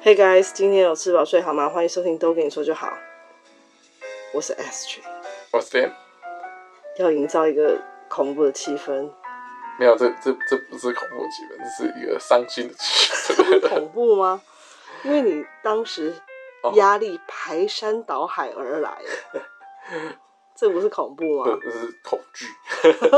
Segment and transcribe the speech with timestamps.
[0.00, 1.68] Hey guys，今天有吃饱睡好吗？
[1.68, 2.96] 欢迎收听都跟你说就好。
[4.32, 5.02] 我是 Astrid，
[5.52, 5.90] 我是 Sam。
[6.98, 7.76] 要营造一个
[8.08, 9.10] 恐怖的气氛。
[9.76, 13.68] 没有，这这这不是恐怖的气氛，这是一个伤心的气氛。
[13.68, 14.40] 恐怖吗？
[15.02, 16.14] 因为你当时
[16.74, 19.02] 压力排山倒海而来，
[20.54, 21.58] 这不是恐怖吗？
[21.60, 22.46] 这是恐惧。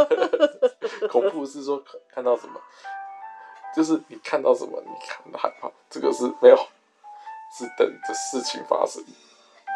[1.08, 2.58] 恐怖是说看到什么？
[3.74, 6.56] 就是你看到什么，你看到害怕，这个是没有，
[7.56, 9.02] 是等着事情发生，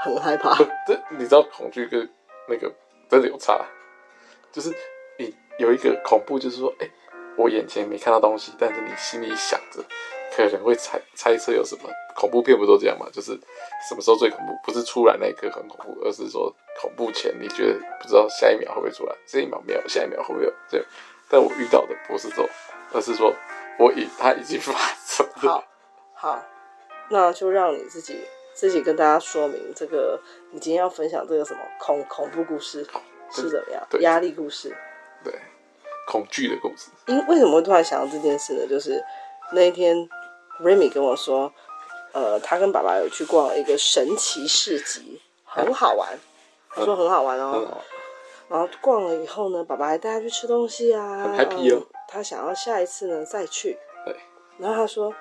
[0.02, 0.56] 很害怕。
[0.86, 2.08] 这你知道恐惧跟
[2.48, 2.72] 那个
[3.08, 3.64] 真的有差，
[4.52, 4.74] 就是
[5.18, 6.92] 你有一个恐怖，就是说，哎、欸，
[7.36, 9.84] 我眼前没看到东西，但是你心里想着
[10.34, 11.88] 可能会猜猜测有什么。
[12.16, 13.08] 恐怖片不都这样吗？
[13.12, 13.32] 就是
[13.88, 20.52] 什么时候最恐怖，不是出来那一刻很恐怖，而是说恐怖前你觉得不知道下一秒会不会出来，这一秒没有，下一秒会不会有？
[20.68, 20.84] 这，
[21.28, 22.48] 但我遇到的不是这种，
[22.92, 23.34] 而是说。
[23.78, 24.72] 我已，他已经发
[25.04, 25.52] 生了。
[25.52, 25.64] 好，
[26.14, 26.42] 好，
[27.10, 28.20] 那就让你自己
[28.54, 30.20] 自己跟大家说明这个，
[30.52, 32.86] 你今天要分享这个什么恐恐怖故事
[33.30, 33.82] 是怎么样？
[34.00, 34.76] 压力故事，
[35.24, 35.34] 对，
[36.06, 36.90] 恐惧的故事。
[37.06, 38.66] 因为什么会突然想到这件事呢？
[38.68, 39.02] 就是
[39.52, 40.08] 那一天
[40.60, 41.52] ，Remy 跟我说，
[42.12, 46.18] 呃，他跟爸爸有去逛一个神奇市集，很好玩。
[46.70, 47.82] 他说很好玩哦。
[48.48, 51.86] 然后逛了以后呢，爸爸还带他去吃东西啊，很 happy 哦。
[52.06, 54.16] 他想要下一次呢再去，对。
[54.58, 55.12] 然后他说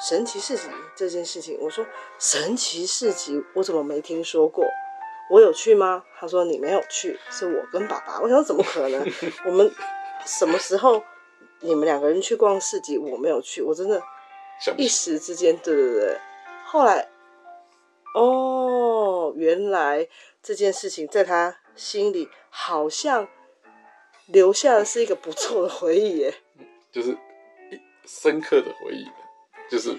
[0.00, 1.84] 神奇市集这件事情，我说
[2.18, 4.64] 神奇市集我怎么没听说过？
[5.30, 6.02] 我有去吗？
[6.18, 8.18] 他说你没有去，是我跟爸爸。
[8.20, 9.06] 我想怎么可能？
[9.44, 9.70] 我们
[10.24, 11.02] 什么时候
[11.60, 12.96] 你们两个人去逛市集？
[12.96, 14.00] 我没有去，我真的，
[14.78, 16.18] 一时之间，对对对。
[16.64, 17.08] 后来，
[18.14, 20.08] 哦，原来
[20.42, 23.26] 这件事情在他心里好像。
[24.30, 26.34] 留下的是一个不错的回忆耶，
[26.92, 27.16] 就是
[28.04, 29.08] 深刻的回忆，
[29.70, 29.96] 就是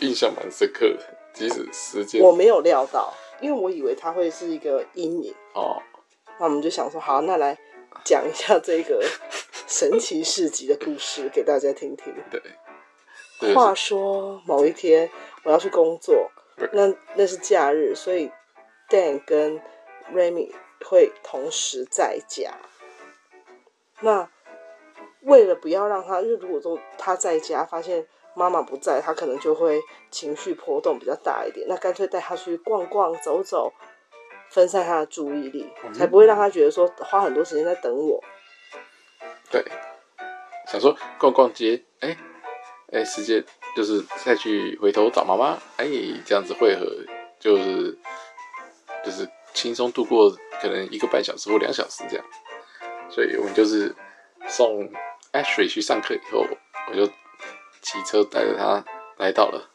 [0.00, 5.80] 印象蛮深刻的，即使时间我没有料到，因为我以为它会是一个阴影哦。
[6.40, 7.56] 那我们就想说，好，那来
[8.04, 9.00] 讲一下这个
[9.68, 12.12] 神奇市集的故事给大家听听。
[12.32, 12.42] 对，
[13.38, 15.08] 对话说某一天
[15.44, 16.28] 我要去工作，
[16.72, 18.28] 那那是假日，所以
[18.88, 19.60] Dan 跟
[20.12, 20.52] Remy
[20.84, 22.52] 会同时在家。
[24.00, 24.28] 那
[25.22, 31.66] 为了不要让他，因为如果说他在家发现妈妈不在，他可能就会情绪波动比较大一点。
[31.68, 33.72] 那干脆带他去逛逛、走走，
[34.50, 38.22] 分散他的注意力，嗯、才不会让他觉得说花很多时间在等我。
[39.50, 39.64] 对，
[40.66, 43.44] 想说逛逛街，哎、欸、哎，时间
[43.76, 45.86] 就是再去回头找妈妈，哎，
[46.24, 46.86] 这样子会合，
[47.38, 47.96] 就是
[49.04, 52.24] 就是轻松度过可能一个半小时或两小时这样。
[53.10, 53.94] 所以我们就是
[54.48, 54.88] 送
[55.32, 56.46] Ashley 去上课以后，
[56.88, 57.04] 我就
[57.82, 58.82] 骑车带着他
[59.18, 59.68] 来到了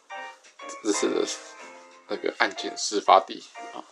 [0.82, 1.28] 这次的
[2.08, 3.44] 那个案件事发地
[3.74, 3.84] 啊，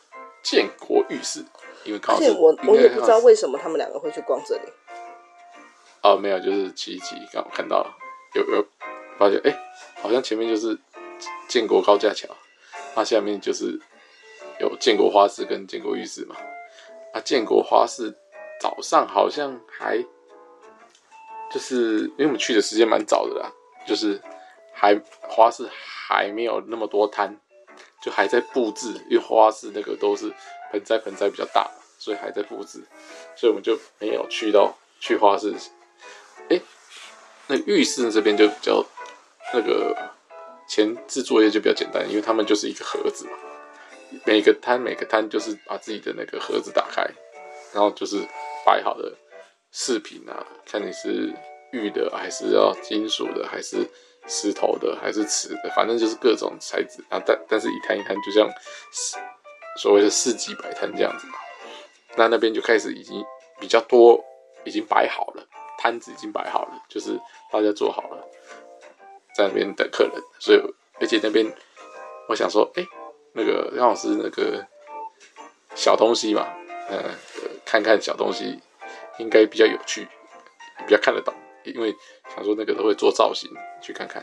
[0.42, 1.46] 建国浴室。
[1.84, 4.62] 因为刚好是，我我也不知道为什么他们两个会去逛这里。
[6.02, 7.86] 哦，没有，就是骑一骑，刚好看到
[8.34, 8.66] 有有
[9.20, 9.60] 发现，哎、欸，
[10.02, 10.76] 好像前面就是
[11.48, 12.28] 建国高架桥，
[12.96, 13.80] 它下面就是
[14.60, 16.36] 有建国花市跟建国浴室嘛。
[17.16, 18.14] 啊，建国花市。
[18.58, 20.02] 早上好像还，
[21.52, 23.52] 就是因为我们去的时间蛮早的啦，
[23.86, 24.20] 就是
[24.74, 27.38] 还花市还没有那么多摊，
[28.02, 30.34] 就还在布置，因为花市那个都是
[30.72, 32.82] 盆栽盆栽比较大，所以还在布置，
[33.36, 35.54] 所以我们就没有去到去花市。
[36.50, 36.60] 哎、
[37.48, 38.84] 那浴室这边就比较
[39.54, 39.94] 那个
[40.66, 43.34] 前置作业就比较简单，因为他们就是一个盒子嘛，
[44.26, 47.06] 每个摊每个摊就是把自己的那个盒子打开，
[47.74, 48.20] 然后就是。
[48.66, 49.14] 摆好的
[49.72, 51.32] 饰品啊，看你是
[51.72, 53.88] 玉的，还是要金属的，还是
[54.26, 57.22] 石头的，还是瓷的，反正就是各种材质啊。
[57.24, 58.50] 但但是一摊一摊，就像
[59.78, 61.34] 所谓的市集摆摊这样子嘛。
[62.16, 63.24] 那那边就开始已经
[63.60, 64.20] 比较多，
[64.64, 67.16] 已经摆好了，摊子已经摆好了，就是
[67.52, 68.28] 大家做好了，
[69.36, 70.14] 在那边等客人。
[70.40, 70.60] 所以
[71.00, 71.46] 而且那边
[72.28, 72.84] 我想说，哎、
[73.36, 74.66] 那个杨老师那个
[75.76, 76.48] 小东西嘛。
[76.88, 77.12] 嗯、呃，
[77.66, 78.60] 看看小东西
[79.18, 80.08] 应该比较有趣，
[80.86, 81.34] 比较看得懂，
[81.64, 81.92] 因为
[82.30, 83.50] 想说那个都会做造型，
[83.82, 84.22] 去看看，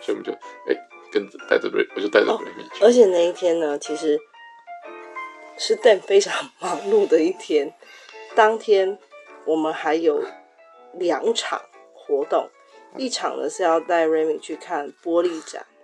[0.00, 2.84] 所以我们就哎、欸、跟着带着瑞，我就带着瑞米去。
[2.84, 4.16] 而且那一天呢，其实
[5.58, 7.74] 是 Dan 非常 忙碌的一天。
[8.36, 8.96] 当天
[9.44, 10.22] 我们还有
[10.92, 11.60] 两场
[11.92, 12.48] 活动，
[12.94, 15.75] 嗯、一场呢是要带瑞米去看玻璃展，嗯、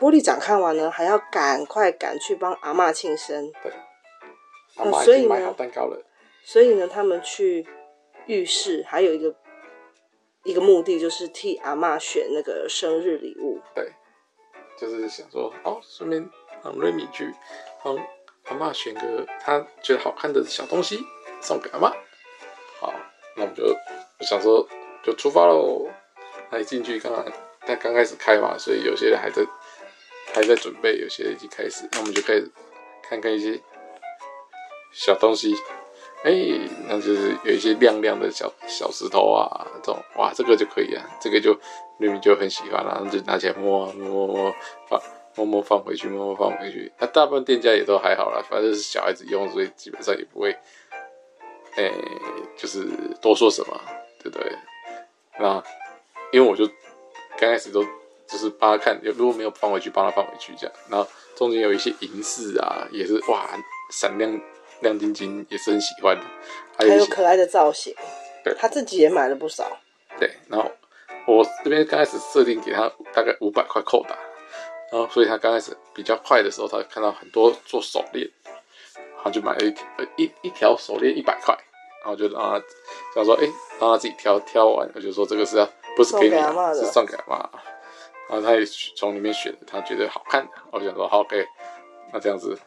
[0.00, 3.52] 玻璃展看完呢，还要赶快赶去帮阿嬷庆生。
[3.62, 3.70] 对。
[4.76, 6.02] 那所以买好蛋糕了，
[6.42, 7.66] 所以呢，他们去
[8.26, 9.34] 浴室还有一个
[10.44, 13.60] 一个目的，就是替阿嬷选那个生日礼物。
[13.74, 13.92] 对，
[14.78, 16.30] 就是想说，哦，顺便
[16.62, 17.34] 让瑞米去
[17.82, 17.96] 帮
[18.44, 20.98] 阿妈选个她觉得好看的小东西
[21.42, 21.90] 送给阿妈。
[22.80, 22.94] 好，
[23.36, 23.64] 那我们就
[24.24, 24.66] 想说
[25.02, 25.88] 就出发喽。
[26.50, 27.24] 那一进去刚刚
[27.60, 29.42] 他刚开始开嘛，所以有些人还在
[30.32, 31.88] 还在准备，有些已经开始。
[31.92, 32.50] 那我们就开始
[33.02, 33.60] 看看一些
[34.92, 35.54] 小东西。
[36.22, 36.32] 哎、
[36.86, 41.58] 那就是有一些亮亮的小小石头啊，这种哇，这个就可以啊，这个就
[41.96, 44.54] 明明就很喜欢，然后就拿起来摸摸摸摸
[44.86, 45.00] 放
[45.34, 46.92] 摸摸放回去，摸摸放回去。
[46.98, 50.54] 那大部分店家也都还好啦，反正是小孩子用，所以基本上也不会，
[51.76, 51.90] 哎、
[52.54, 52.86] 就是
[53.22, 53.80] 多说什么，
[54.22, 54.52] 对不对？
[55.38, 55.62] 那
[56.32, 56.66] 因为我就
[57.38, 57.82] 刚开始都
[58.30, 60.76] 就是帮他看，如果没有放回去，帮他放回去这样。
[60.88, 63.48] 然后中间有一些银饰啊，也是哇，
[63.90, 64.40] 闪亮。
[64.82, 66.24] 亮晶晶也是很喜欢的，
[66.74, 67.94] 还有，可爱的造型，
[68.42, 69.76] 对，他自己也买了不少。
[70.18, 70.70] 对，然后
[71.26, 74.16] 我这边刚开始设定给他大概五百块扣打，
[74.90, 78.26] 然后所以他刚开始比较快的时候，他看到很多做手链，
[78.94, 79.84] 然后就买了一条
[80.16, 81.54] 一一条手链一百块，
[82.02, 82.62] 然后就让他
[83.14, 83.44] 想说，哎，
[83.78, 86.36] 让他自己挑挑完，我就说这个是要不是给你，
[86.74, 87.46] 是送给阿嬷，
[88.30, 88.64] 然后他也
[88.96, 91.44] 从里面选他觉得好看的，我想说好，OK，
[92.12, 92.58] 那这样子。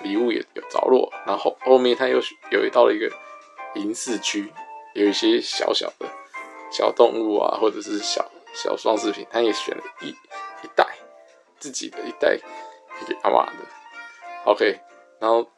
[0.00, 2.20] 礼物也有着落，然后后面他又
[2.50, 3.08] 有一到了一个
[3.76, 4.52] 银饰区，
[4.94, 6.06] 有一些小小的
[6.72, 10.84] 小动物啊，或者是小小装饰品，他也选了一一袋
[11.60, 12.36] 自己的一袋
[13.06, 13.52] 给阿妈的。
[14.44, 14.80] OK，
[15.20, 15.48] 然后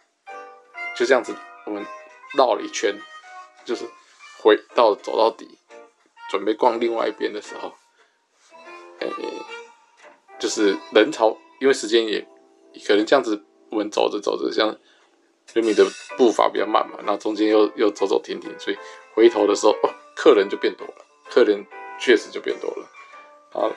[0.94, 1.34] 就这样子，
[1.64, 1.82] 我们
[2.36, 2.94] 绕了一圈，
[3.64, 3.88] 就是
[4.42, 5.58] 回到走到底，
[6.28, 7.72] 准备逛另外一边的时候，
[9.00, 9.06] 哎，
[10.44, 12.20] 就是人潮，因为时间也
[12.86, 13.42] 可能这样子。
[13.70, 14.68] 我们走着走着，像
[15.54, 15.82] 瑞米的
[16.18, 18.76] 步伐比较慢嘛，然后中间又又走走停停，所以
[19.14, 20.94] 回头的时候，哦，客人就变多了，
[21.30, 21.64] 客人
[21.98, 22.86] 确实就变多了。
[23.54, 23.74] 然后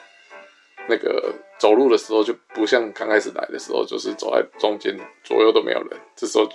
[0.88, 4.94] 那个走路的时候就不像刚开始来的时候，就是走在中间，
[5.24, 6.46] 左右都没有人，这时候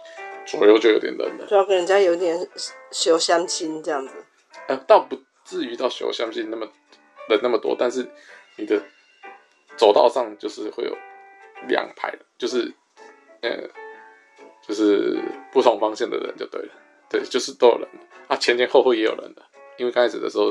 [0.45, 2.37] 左右就有点冷了，就要跟人家有点
[2.91, 4.13] 小相亲这样子。
[4.67, 6.65] 呃，倒不至于到小相亲那么
[7.27, 8.07] 人那么多，但是
[8.55, 8.81] 你的
[9.77, 10.97] 走道上就是会有
[11.67, 12.73] 两排，就是。
[13.43, 13.49] 呃，
[14.65, 15.21] 就是
[15.51, 16.69] 不同方向的人就对了，
[17.09, 17.85] 对，就是都有人
[18.29, 19.41] 啊，前前后后也有人的，
[19.75, 20.49] 因为刚开始的时候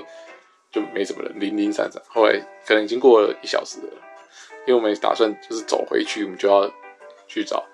[0.71, 3.93] 就没什么人，零零散散，后来可能已经过了一小时了，
[4.67, 6.71] 因为我们打算就是走回去，我们就要
[7.27, 7.65] 去找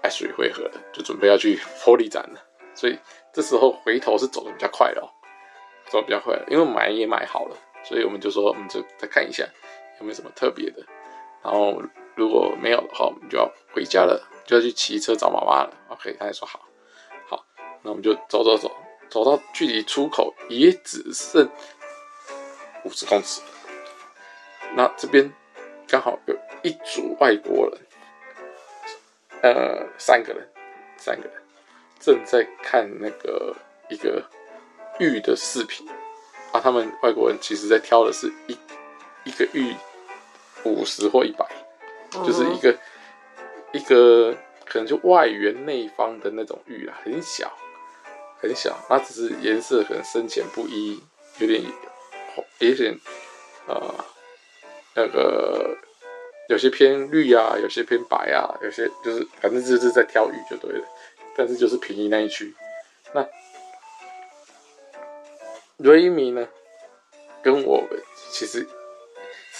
[0.00, 2.40] 爱水会合的，就准备要去玻璃展了，
[2.72, 2.96] 所以
[3.34, 5.10] 这时候回头是走的比较快的哦，
[5.90, 9.44] 走的比较快，因为买也买好了，所以我们就说我们就再看一下。
[10.00, 10.84] 有没什么特别的，
[11.42, 11.80] 然后。
[12.16, 15.72] 如果没有的话，我们就要回家了，就要去骑车找妈妈了。
[15.88, 16.60] OK，他还说好，
[17.26, 17.46] 好，
[17.82, 18.70] 那我们就走走走，
[19.08, 21.48] 走到距离出口也只剩
[22.84, 23.40] 五十公尺。
[24.74, 25.32] 那这边
[25.88, 27.78] 刚好有一组外国人，
[29.42, 30.46] 呃，三个人，
[30.98, 31.42] 三个人
[31.98, 33.56] 正在看那个
[33.88, 34.22] 一个
[34.98, 35.88] 玉的视频，
[36.52, 38.58] 啊，他们外国人其实在挑的是一
[39.24, 39.74] 一个玉
[40.64, 41.46] 五十或一百。
[42.24, 42.76] 就是一个
[43.72, 47.52] 一个可能就外圆内方的那种玉啊，很小
[48.40, 51.00] 很小，它只是颜色可能深浅不一，
[51.38, 51.62] 有点
[52.58, 52.98] 有点
[53.68, 53.94] 呃
[54.96, 55.76] 那个
[56.48, 60.84] 有些偏绿啊，有些偏白啊，有些就是反正就是在挑玉就对了，
[61.36, 62.52] 但是就是便宜那一区。
[63.14, 63.24] 那
[65.76, 66.48] 瑞米呢，
[67.40, 68.66] 跟我们其实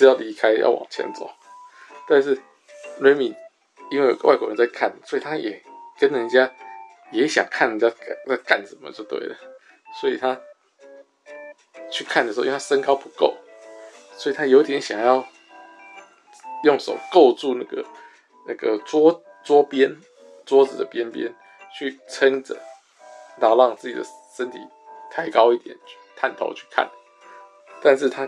[0.00, 1.30] 是要离开，要往前走。
[2.08, 2.34] 但是
[3.00, 3.36] ，Remy
[3.90, 5.62] 因为外国人在看，所以他也
[5.98, 6.50] 跟人家
[7.12, 7.90] 也想看人家
[8.26, 9.36] 在干什么就对了。
[10.00, 10.40] 所以他
[11.90, 13.36] 去看的时候，因为他身高不够，
[14.16, 15.22] 所以他有点想要
[16.64, 17.84] 用手够住那个
[18.46, 19.94] 那个桌桌边
[20.46, 21.30] 桌子的边边
[21.78, 22.58] 去撑着，
[23.38, 24.02] 然后让自己的
[24.34, 24.58] 身体
[25.10, 25.76] 抬高一点，
[26.16, 26.88] 探头去看。
[27.82, 28.26] 但是他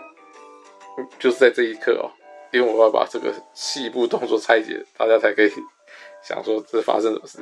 [1.19, 2.11] 就是在这一刻哦。
[2.53, 5.51] 因为我要把这个细部动作拆解，大家才可以
[6.23, 7.39] 想说这发生什么事。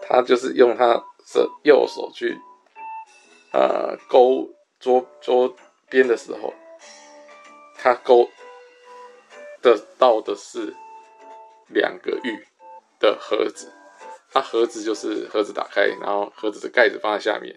[0.00, 0.94] 他就是用他
[1.34, 2.38] 的右手去
[3.52, 4.48] 呃勾
[4.80, 5.54] 桌桌
[5.90, 6.54] 边的时候，
[7.76, 8.26] 他勾
[9.60, 10.74] 得到的是
[11.68, 12.46] 两个玉
[12.98, 13.70] 的盒子。
[14.32, 17.54] 他盒子就是盒子打开，然后盒子的盖子放在下面，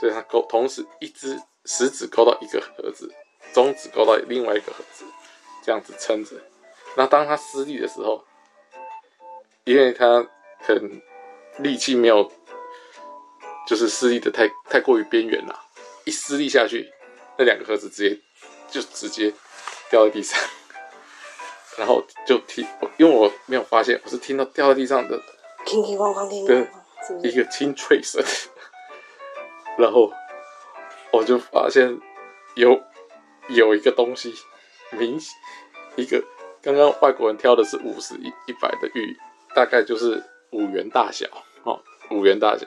[0.00, 3.12] 所以他勾同时一只食指勾到一个盒子，
[3.52, 5.04] 中指勾到另外一个盒子。
[5.64, 6.36] 这样子撑着，
[6.96, 8.24] 那当他施力的时候，
[9.64, 10.24] 因为他
[10.64, 11.02] 可能
[11.58, 12.30] 力气没有，
[13.66, 15.60] 就是施力的太太过于边缘了，
[16.04, 16.88] 一施力下去，
[17.36, 18.16] 那两个盒子直接
[18.70, 19.34] 就直接
[19.90, 20.38] 掉在地上，
[21.76, 22.64] 然后就听，
[22.96, 25.20] 因为我没有发现，我是听到掉在地上的，
[25.64, 26.68] 叮叮咣咣，叮对，
[27.28, 28.24] 一个清脆声，
[29.76, 30.12] 然后
[31.10, 31.98] 我就发现
[32.54, 32.80] 有
[33.48, 34.34] 有一个东西，
[34.90, 35.18] 明
[35.96, 36.22] 一个
[36.62, 39.16] 刚刚外国人挑的是五十一一百的玉，
[39.54, 41.26] 大概就是五元大小
[41.64, 42.66] 哦，五元大小。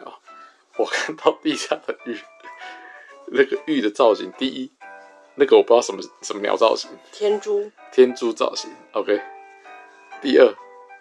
[0.78, 2.18] 我看到地下的玉，
[3.28, 4.72] 那个玉的造型，第一，
[5.36, 9.22] 那个我不知道什么什么鸟造型，天珠，天珠造型，OK。
[10.22, 10.54] 第二，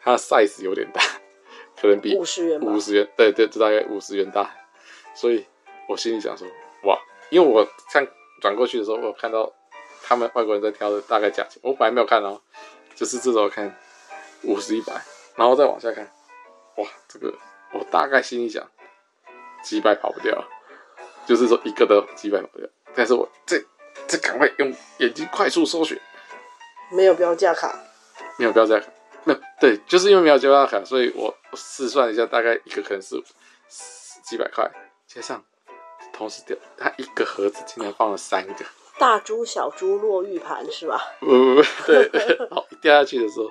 [0.02, 1.00] 它的 size 有点大，
[1.80, 4.50] 可能比五十元，五十元，对对，就大概五十元大。
[5.14, 5.46] 所以
[5.88, 6.46] 我心里想说，
[6.84, 6.98] 哇，
[7.30, 8.06] 因为我看
[8.40, 9.52] 转过去的时候，我看到
[10.08, 12.40] 他们外国人在挑的大概价钱，我本来没有看哦，
[12.94, 13.76] 就是这时候看
[14.42, 14.94] 五十一百，
[15.36, 16.10] 然后再往下看，
[16.76, 17.34] 哇，这个
[17.74, 18.66] 我大概心里想。
[19.60, 20.42] 几百跑不掉，
[21.26, 22.68] 就是说一个都几百跑不掉。
[22.94, 23.60] 但是我这
[24.06, 25.98] 这赶快用眼睛快速搜寻，
[26.92, 27.76] 没有标价卡，
[28.38, 28.86] 没有标价卡，
[29.24, 33.20] 没有对，就是因为没有标价卡，所以我我试算一下，大概一个可能是
[34.24, 34.70] 几百块，
[35.08, 35.44] 加上
[36.12, 38.64] 同时掉，它一个盒子竟然放了三个
[38.98, 41.00] 大珠小珠落玉盘是吧？
[41.20, 43.44] 不不不，对，好掉下去的时候，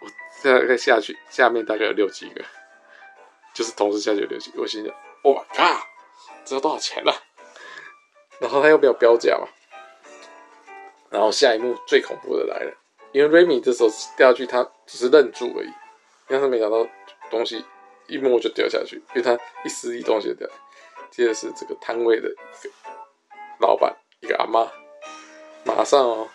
[0.00, 0.08] 我
[0.42, 2.44] 大概下去下面大概有六七个。
[3.54, 5.82] 就是同时下去六七个，我心想，Oh my god，
[6.44, 7.12] 这要多少钱了？
[8.38, 9.48] 然后他又没有标价嘛。
[11.10, 12.72] 然后下一幕最恐怖的来了，
[13.10, 15.68] 因为瑞米这时候掉下去，他只是愣住而已，
[16.28, 16.86] 因为他没想到
[17.30, 17.64] 东西
[18.06, 20.48] 一摸就掉下去，因为他一丝一东西就掉。
[21.10, 22.28] 接着是这个摊位的
[23.58, 24.70] 老板，一个阿妈，
[25.64, 26.28] 马上哦，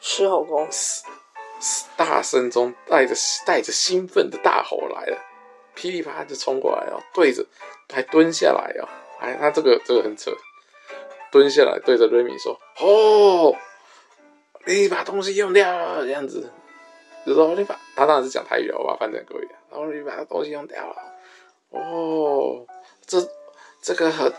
[0.00, 0.68] 狮吼功，
[1.96, 3.14] 大声中带着
[3.46, 5.18] 带着兴奋的大吼来了。
[5.74, 7.44] 噼里啪啦就冲过来哦，对着
[7.92, 8.88] 还蹲下来哦，
[9.20, 10.30] 哎，他这个这个很扯，
[11.30, 13.54] 蹲下来对着瑞米说：“哦，
[14.64, 16.50] 你把东西用掉了，这样子，
[17.26, 20.96] 就说你把他当然是讲台语了，我把它翻成国语，然后你把东西用掉了，
[21.70, 22.66] 哦，
[23.06, 23.18] 这
[23.82, 24.32] 这个很，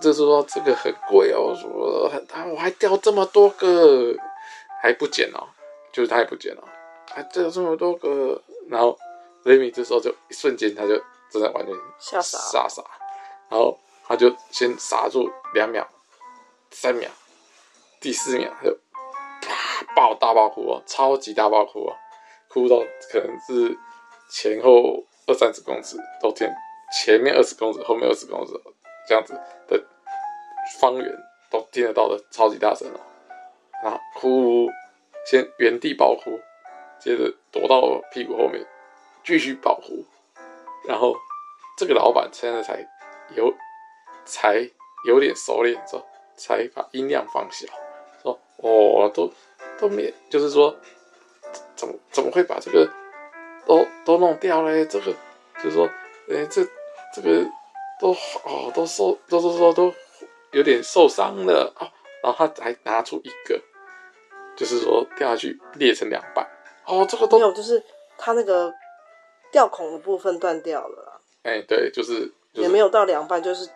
[0.00, 4.14] 就是说这个很贵哦，说很大，我还掉这么多个，
[4.82, 5.46] 还不捡哦，
[5.92, 6.62] 就是他也不捡哦，
[7.10, 8.98] 还掉这么多个，然后。”
[9.44, 11.00] 雷米这时候就一瞬间，他就
[11.30, 12.82] 真的完全吓傻，傻傻，
[13.48, 15.88] 然后他就先傻住两秒、
[16.70, 17.08] 三秒，
[17.98, 18.76] 第四秒他就
[19.40, 21.96] 啪爆大爆哭哦，超级大爆哭哦，
[22.48, 22.78] 哭到
[23.10, 23.78] 可能是
[24.28, 26.46] 前后二三十公尺都听，
[26.92, 28.52] 前面二十公尺，后面二十公尺
[29.08, 29.40] 这样子
[30.80, 31.18] 方圆
[31.50, 33.00] 都听得到的超级大声哦，
[33.82, 34.68] 然后哭
[35.24, 36.38] 先原地爆哭，
[36.98, 38.66] 接着躲到屁股后面。
[39.24, 40.06] 继续保护，
[40.86, 41.14] 然后
[41.76, 42.78] 这个老板现在才
[43.36, 43.52] 有
[44.24, 44.66] 才
[45.06, 46.02] 有点熟练，说
[46.34, 47.66] 才把音量放小，
[48.22, 49.30] 说哦，都
[49.78, 50.74] 都没，就是说
[51.76, 52.90] 怎么怎么会把这个
[53.66, 54.86] 都都弄掉嘞？
[54.86, 55.12] 这个
[55.62, 55.86] 就是说，
[56.30, 56.64] 哎，这
[57.14, 57.44] 这个
[58.00, 58.12] 都
[58.44, 59.92] 哦都受都都说都
[60.52, 61.88] 有点受伤了啊，
[62.22, 63.60] 然后他还拿出一个，
[64.56, 66.46] 就是说掉下去裂成两半，
[66.86, 67.82] 哦，这个都没有，就是
[68.16, 68.72] 他那个。
[69.50, 72.20] 吊孔的部分断掉了，哎、欸，对，就是、
[72.52, 73.66] 就是、也没有到两半，就是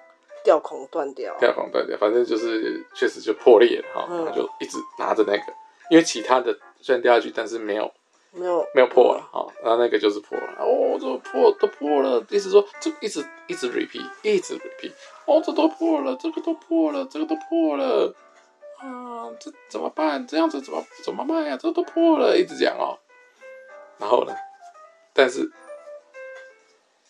[0.44, 5.44] 吊孔断掉，吊孔断掉，反正就是确实就破裂了哈，他、嗯、就一直拿着那个，
[5.88, 7.90] 因为其他的虽然掉下去，但是没有
[8.32, 14.92] 没有没有破了哈，然后那个就是破了，哦，这破都破了，意思说这一直一直 repeat，一直 repeat，
[15.26, 18.14] 哦，这都破了，这个都破了，这个都破了，
[18.78, 20.26] 啊，这怎么办？
[20.26, 21.56] 这样子怎么怎么办呀？
[21.60, 22.98] 这都破了，一直讲哦，
[23.98, 24.34] 然后呢，
[25.12, 25.50] 但是。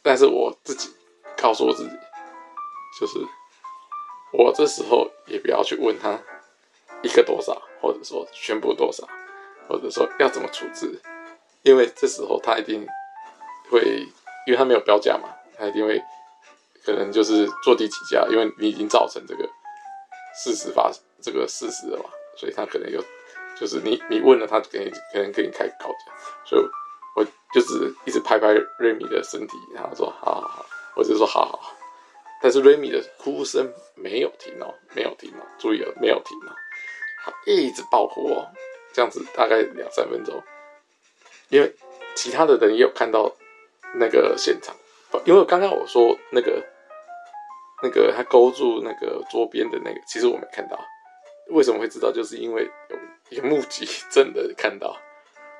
[0.05, 0.91] 但是我自己
[1.37, 1.91] 告诉我自己，
[3.01, 3.21] 就是
[4.33, 6.19] 我这时候也不要去问他
[7.05, 9.07] 一个多少，或者说全部多少，
[9.69, 11.01] 或者说要怎么处置，
[11.63, 12.87] 因为这时候他一定
[13.71, 14.07] 会，
[14.47, 16.03] 因为他没有标价嘛，他一定会
[16.85, 19.49] 可能就是坐地起价，因为你已经造成这个
[20.35, 20.91] 事实发
[21.21, 22.05] 这个事实了嘛，
[22.37, 23.03] 所以他可能就
[23.59, 26.13] 就是你你问了他，给你可能给你开高价，
[26.45, 26.65] 所以。
[27.15, 30.67] 我就只一直拍拍瑞米的身体，然后说好好好，
[30.97, 31.77] 我就说好好好。
[32.41, 36.57] 但是瑞米的哭声没有停哦，没有停哦，注意了，没有停哦，
[37.23, 38.49] 他一直爆哭哦，
[38.95, 40.43] 这样子大概两三分钟。
[41.53, 41.73] 因为
[42.17, 43.31] 其他的人也有看到
[43.95, 44.75] 那个现场，
[45.25, 46.65] 因为刚刚我说那个
[47.83, 50.79] 那个他勾住那个桌边的那个，其实我没看到。
[51.51, 52.11] 为什么会知道？
[52.11, 54.97] 就是因为有一个目击证的看到，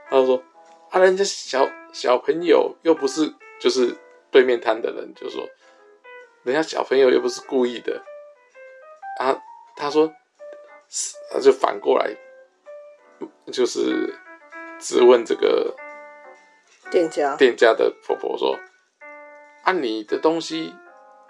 [0.09, 0.43] 他就说。
[0.91, 3.97] 啊，人家小小朋友又不是，就是
[4.31, 5.43] 对面摊的人，就说，
[6.43, 7.99] 人家小朋友又不是故意的，
[9.19, 9.35] 啊，
[9.75, 10.13] 他说，
[11.33, 12.15] 他就反过来，
[13.51, 14.15] 就是
[14.83, 15.77] 质问这个
[16.91, 18.59] 店家店家的婆婆说
[19.63, 20.75] ：“啊，你的东西，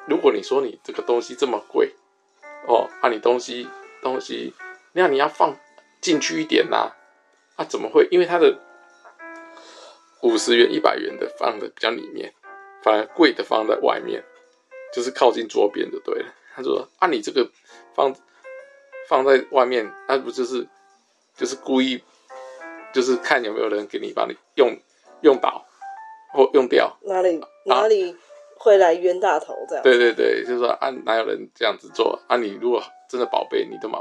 [0.09, 1.95] 如果你说你这个东西这么贵，
[2.67, 3.69] 哦，啊，你东西
[4.01, 4.55] 东西，
[4.93, 5.55] 那你要放
[6.01, 6.97] 进去一点呐，啊，
[7.57, 8.09] 啊，怎么会？
[8.11, 8.59] 因为它的
[10.23, 12.33] 五十元、一百元的放的比较里面，
[12.83, 14.25] 反而贵的放在外面，
[14.95, 17.51] 就是靠近桌边就，对了。”他说：“啊，你这个
[17.95, 18.15] 放
[19.09, 20.67] 放在外面，那不就是
[21.37, 22.03] 就是故意，
[22.93, 24.77] 就是看有没有人给你把你用
[25.23, 25.65] 用倒
[26.33, 26.97] 或用掉？
[27.03, 28.17] 哪里哪里
[28.57, 29.83] 会来冤大头这样？
[29.83, 32.37] 对对对，就是说啊，哪有人这样子做啊？
[32.37, 33.99] 你如果真的宝贝，你都嘛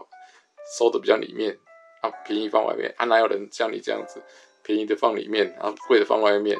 [0.78, 1.58] 收的比较里面
[2.02, 3.06] 啊，便宜放外面啊？
[3.06, 4.22] 哪有人像你这样子
[4.64, 6.58] 便宜的放里面，然后贵的放外面？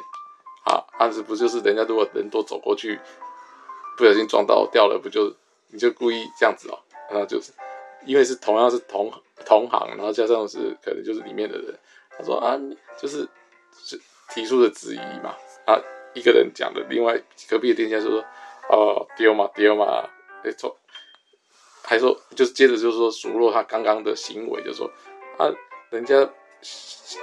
[0.64, 2.98] 啊，啊，这不就是人家如果人多走过去，
[3.96, 5.34] 不小心撞到掉了，不就？”
[5.74, 7.50] 你就故意这样子哦，然后就是
[8.04, 9.10] 因为是同样是同
[9.46, 11.78] 同行，然后加上是可能就是里面的人，
[12.16, 12.58] 他说啊，
[12.98, 13.28] 就是
[13.72, 14.00] 是
[14.30, 15.34] 提出的质疑嘛，
[15.66, 15.80] 啊，
[16.14, 18.24] 一个人讲的，另外隔壁的店家就说
[18.68, 20.08] 哦，丢嘛丢嘛，
[20.44, 20.76] 没错，
[21.82, 24.90] 还说就是接着就是说数落他刚刚的行为，就说
[25.38, 25.50] 啊，
[25.90, 26.14] 人家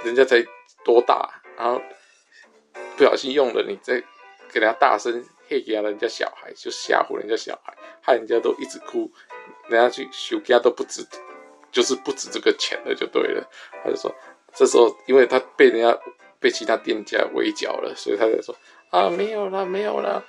[0.04, 0.44] 人家才
[0.84, 1.80] 多大，然后
[2.96, 4.00] 不小心用了，你再
[4.52, 5.24] 给人家大声。
[5.52, 9.10] 嘿给人家小孩，就吓唬人家小孩，害人家都一直哭，
[9.68, 11.04] 人家去修家都不止，
[11.72, 13.44] 就是不止这个钱了，就对了。
[13.82, 14.14] 他就说，
[14.54, 15.98] 这时候因为他被人家
[16.38, 18.54] 被其他店家围剿了，所以他就说
[18.90, 20.22] 啊，没有啦，没有啦。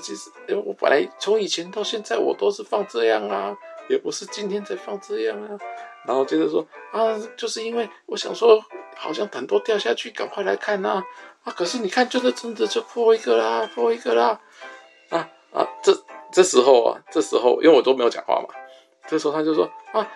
[0.00, 3.54] 其实，因为我本来从以前到现在我都是放这样啊，
[3.88, 5.58] 也不是今天才放这样啊。
[6.06, 8.58] 然后接着说啊，就是因为我想说，
[8.96, 11.02] 好像很多掉下去，赶快来看呐。
[11.44, 11.52] 啊！
[11.54, 14.40] 可是你看，就是真的就破一个啦，破一个啦，
[15.10, 15.68] 啊啊！
[15.82, 15.94] 这
[16.32, 18.48] 这时候啊，这时候因为我都没有讲话嘛，
[19.06, 20.10] 这时候他就说啊，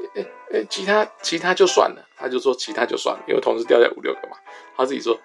[0.00, 4.36] 诶诶诶，其他其他就算了，他就说其他就算了，因为同时掉下五六个嘛，
[4.76, 5.18] 他自己说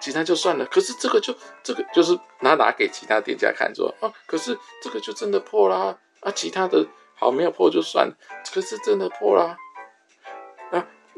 [0.00, 0.64] 其他就算了。
[0.66, 8.14] 可是这个就这个就是拿拿给其他店家看，说啊，可是这个就真的破啦，啊，其他的好没有破就算了，
[8.52, 9.56] 可是真的破啦。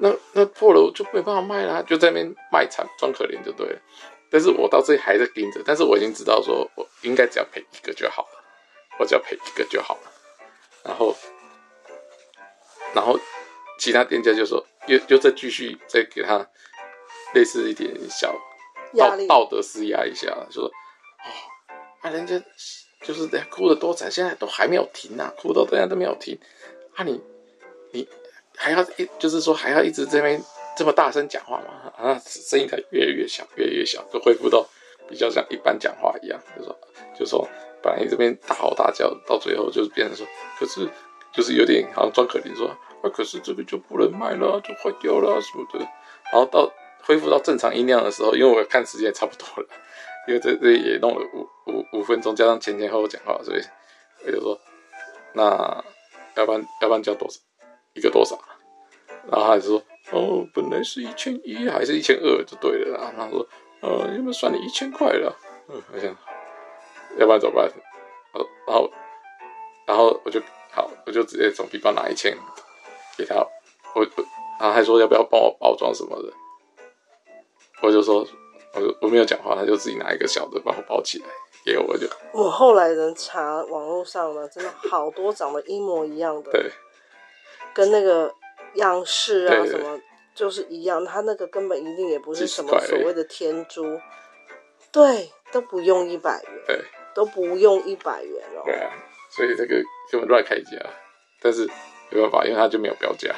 [0.00, 3.80] 那那破了我就没办法卖啦，就在那边卖惨装可怜就对了。
[4.30, 8.44] 但是我到这里还在盯着，但是我已经知道说我应该只要赔一个就好了，
[9.00, 10.12] 我只要赔一个就好了。
[10.84, 11.12] 然后，
[12.94, 13.18] 然后
[13.78, 16.46] 其他店家就说又又再继续再给他
[17.34, 18.34] 类似一点小
[18.96, 21.28] 道道德施压一下，就说哦，
[22.02, 22.40] 啊人家
[23.02, 26.38] 就是在哭的多惨，现在都还没有停呐、啊，哭到现在都没有停，
[26.94, 27.20] 啊你
[27.92, 28.08] 你。
[28.60, 30.42] 还要一，就是说还要一直这边
[30.76, 31.92] 这么大声讲话嘛？
[31.96, 34.66] 啊，声音才越来越小，越来越小，就恢复到
[35.08, 36.40] 比较像一般讲话一样。
[36.58, 36.80] 就说，
[37.16, 37.48] 就说
[37.80, 40.26] 本来这边大吼大叫，到最后就是变成说，
[40.58, 40.90] 可是
[41.32, 45.78] 就是有点好像装可怜，说啊，可是这个就不能卖了，就坏掉了什么的。
[46.32, 46.70] 然后到
[47.02, 49.68] 恢复到正常音量的时候，因为我看时间也差不多了，
[50.26, 53.60] 因为这这也弄了五五五分钟，加上前前后后讲话，所以
[54.26, 54.58] 我就说，
[55.34, 55.84] 那
[56.34, 57.38] 要不然要不然交多少？
[57.94, 58.38] 一个多少？
[59.30, 63.48] 然后他就说：“哦，本来是一千一，还是一千二就对了。”然后说
[63.80, 65.36] ：“呃，有没有算你一千块了？”
[65.68, 66.14] 嗯，我想，
[67.18, 67.70] 要不然怎么办？
[68.66, 68.90] 然后，
[69.86, 70.40] 然后我就，
[71.18, 72.36] 就直接从皮包拿一千
[73.16, 73.34] 给他。
[73.34, 74.06] 我，
[74.60, 76.32] 然后还说要不要帮我包装什么的？
[77.82, 78.24] 我就说，
[78.74, 81.26] 我就我没有讲话，他就自己拿一个小的帮我包起来
[81.64, 82.06] 给我，我就。
[82.32, 86.52] 我后来人查网络上呢，真的好多长得一模一样的。
[86.52, 86.70] 对。
[87.74, 88.32] 跟那个
[88.74, 89.98] 样式啊什么
[90.34, 94.00] 就是一样，他那个根本一定也不是什么所谓的天珠，
[94.90, 98.62] 对，都不用一百元，对，都不用一百元哦。
[98.64, 98.90] 对啊，
[99.30, 99.76] 所以这个
[100.10, 100.76] 根本乱开价，
[101.40, 101.68] 但是
[102.10, 103.34] 没办法，因为他就没有标价。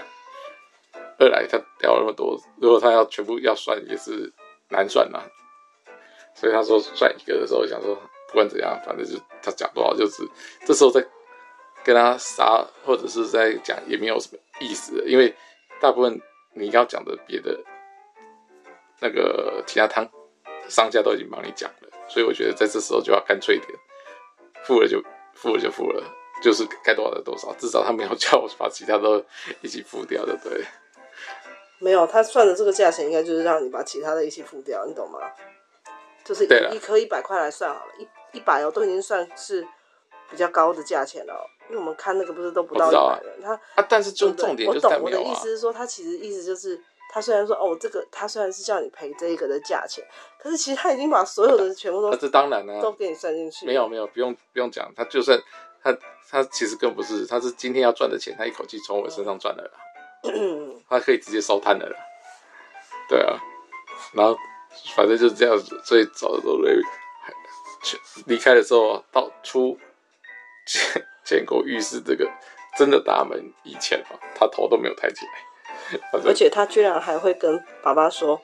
[1.18, 4.32] 二来他掉了那么多，如果他要全部要算也是
[4.68, 5.20] 难算呐，
[6.34, 7.94] 所以他说算一个的时候，想说
[8.28, 10.22] 不管怎样，反正就他讲多少就是
[10.66, 11.06] 这时候再。
[11.82, 15.34] 跟他杀或者是在讲也没有什么意思，因为
[15.80, 16.20] 大部分
[16.52, 17.58] 你要讲的别的
[19.00, 20.06] 那个其他汤
[20.68, 23.72] 商家都已经帮你讲了，所以我觉得在这时候就要干脆一点，
[24.62, 26.04] 付了就付了就付了，
[26.40, 29.22] 就是该多少的多少，至少他没有叫我把其他都
[29.60, 30.64] 一起付掉对不，对。
[31.78, 35.18] 没有，他算的这个价钱应该就是让你把其他的一起付掉，你懂吗？
[36.24, 39.66] 就是一颗一百块来算好了，一一百哦都已经算是
[40.30, 41.48] 比较高的价钱了。
[41.68, 46.76] 因为我们看那个不是都不到一百元，他啊，但是就重点就是我懂我的意思是说，他其实意思就是，
[47.08, 50.04] 他虽然说哦，这个他虽然是叫你赔这一个的价钱，
[50.36, 53.66] 可是其实他已经把所有的全部都，这当然了，都给你算进去。
[53.66, 55.40] 没有没有，不用不用讲，他就算
[55.82, 55.96] 他
[56.30, 59.70] 他其实更不是，他是今天要赚的钱，他一口气从我身上赚了啦，
[60.88, 61.96] 他可以直接烧摊的了，
[63.08, 63.38] 对啊，
[64.12, 64.36] 然后
[64.94, 66.82] 反正就是这样子，所以走的时候，Remy
[68.26, 69.78] 离开的时候到出
[70.66, 72.30] 建建国浴室这个
[72.76, 78.40] 真的大门以前啊，他头都没有抬起来，而且他居然还会跟爸爸说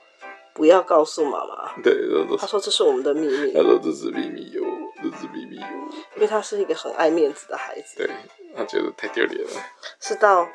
[0.54, 1.70] 不要告诉妈妈。
[1.82, 1.94] 对，
[2.38, 3.52] 他说这是我们的秘密。
[3.52, 4.75] 他说这是秘密哟，这
[5.12, 5.66] 是秘密哟。
[6.14, 7.96] 因为他是一个很爱面子的孩子。
[7.98, 8.10] 对，
[8.56, 9.62] 他觉得太丢脸了。
[10.00, 10.48] 是到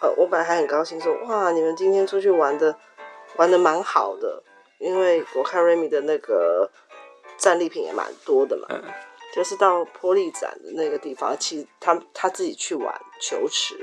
[0.00, 2.76] 呃，我本来还很高兴说哇，你们今天出去玩的
[3.36, 4.42] 玩的蛮好的，
[4.78, 6.70] 因为我看 Remy 的那个。
[7.38, 8.82] 战利品也蛮多的嘛，嗯、
[9.34, 13.76] 就是到玻璃展的那个地方，其实他他自己去玩球池，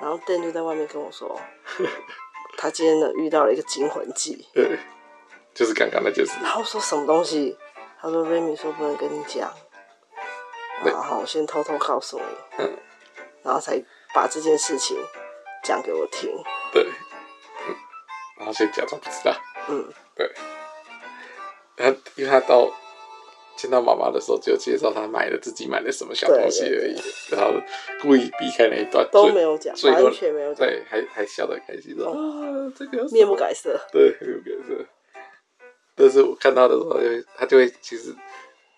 [0.00, 1.38] 然后 Dan 就在外面跟我说，
[2.56, 4.78] 他今天呢遇到了一个惊魂记，对，
[5.52, 6.38] 就是刚刚那件事。
[6.42, 7.58] 然后说什么东西？
[8.00, 9.52] 他说 Remy 说不能跟你讲，
[10.84, 12.24] 然后我先偷偷告诉你，
[12.58, 12.76] 嗯，
[13.42, 13.82] 然后才
[14.14, 14.96] 把这件事情
[15.62, 16.30] 讲给我听，
[16.72, 17.74] 对，嗯，
[18.38, 19.34] 然后先假装不知道，
[19.68, 20.30] 嗯，对，
[21.76, 22.70] 他因为他到。
[23.58, 26.94] 见到妈妈的时候，就介绍他买了自己买了什么小东西而已，
[27.30, 27.58] 然后
[28.02, 34.84] 故意避开那一段，都没有讲，完全没有讲，对，还还笑得很开心，说、哦、啊，这个面不改色，对，面不改色。
[35.96, 37.00] 但是我看到的时候，
[37.36, 38.14] 他就会其实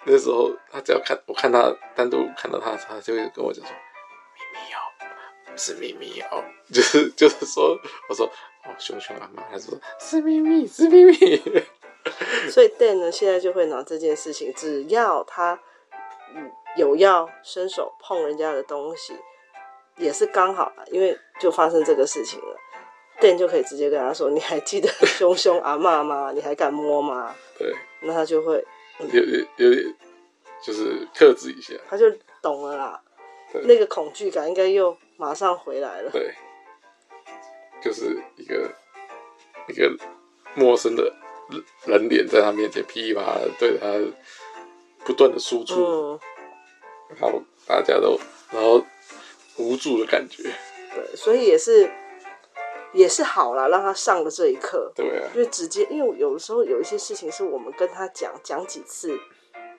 [0.05, 3.73] 那时候他只要看我看他单独看到他，他就会跟我讲说
[4.35, 4.79] 秘密哦，
[5.57, 7.77] 是秘密哦，就是就是说，
[8.09, 8.25] 我说
[8.65, 11.43] 哦，熊熊阿妈，他说是秘密，是秘密。
[12.51, 15.59] 所以 Dan 呢，现在就会拿这件事情，只要他
[16.77, 19.15] 有要伸手碰人家的东西，
[19.97, 22.57] 也是刚好了，因为就发生这个事情了
[23.21, 26.33] ，Dan 就可以直接跟他说：“你还记得 熊熊阿嬷吗？
[26.33, 28.65] 你还敢摸吗？”对，那他就会
[29.01, 29.95] 有有有点
[30.63, 32.05] 就是克制一下，他就
[32.43, 33.01] 懂了啦，
[33.65, 36.11] 那个恐惧感应该又马上回来了。
[36.11, 36.35] 对，
[37.83, 38.71] 就是一个
[39.69, 39.91] 一个
[40.55, 41.13] 陌生的。
[41.87, 43.87] 人脸在他面前噼里啪啦对他
[45.07, 46.21] 不断的输出，嗯、
[47.19, 48.21] 然后大家都
[48.53, 48.85] 然后
[49.57, 50.43] 无助的感觉，
[50.95, 51.91] 对，所以也是
[52.99, 59.17] 也是好啦，让他上了这一课，对啊，就直接因为有的时候有一些事情是我们跟他讲讲几次，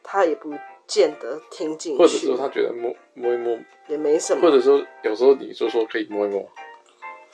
[0.02, 0.54] 他也不
[0.88, 3.60] 见得听进去，或者说他觉得摸摸一摸。
[3.90, 6.48] 也没什么，或者说有时候你就说可以摸一摸，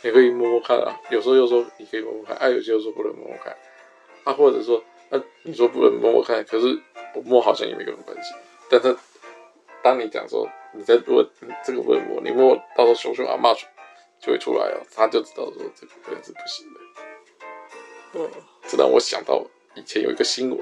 [0.01, 3.55] 你可以摸摸看啊，有时候又说你可以摸摸看，哎、啊，有些又说不能摸摸看。
[4.23, 6.81] 啊，或者说，啊，你说不能摸摸看，可是
[7.13, 8.33] 我摸好像也没什么关系。
[8.69, 8.97] 但是，
[9.83, 11.29] 当你讲说你在问
[11.63, 13.53] 这个不能摸，你摸到时候熊熊阿嬷
[14.25, 16.79] 就会出来了，他就知道说这个可能是不行的。
[18.13, 18.31] 嗯，
[18.67, 20.59] 这让我想到以前有一个新闻，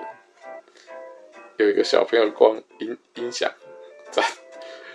[1.57, 3.49] 有一个小朋友光音音响
[4.11, 4.21] 在，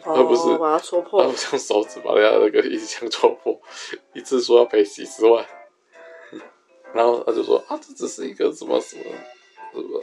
[0.05, 3.59] 而、哦、不是把它戳破，然后用手指把人家那个音响戳破，
[4.13, 5.43] 一次说要赔几十万。
[6.93, 9.05] 然后他就说啊，这只是一个什么什么
[9.73, 10.03] 什么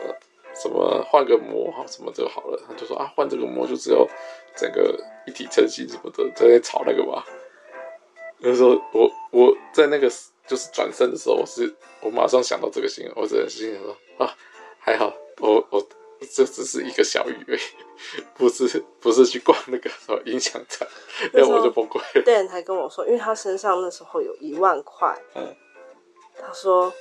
[0.56, 2.60] 什么换个膜哈，什么就好了。
[2.67, 4.10] 他就说啊，换这个膜就只有
[4.56, 7.23] 整个一体成型什么的，在那炒那个嘛。
[8.45, 10.08] 那时候我我在那个
[10.45, 14.36] 就是转身的时候，我是我马上想到这个新闻，我只能心想说啊，
[14.77, 15.86] 还好我我
[16.31, 17.60] 这只是一个小雨而已，
[18.38, 20.88] 不是不是去逛那个什么音响展，
[21.34, 22.23] 那我就崩溃了。
[22.23, 25.55] Dan 还跟我说，因为他身上那时候有一万块，嗯。
[26.38, 26.93] 他说：“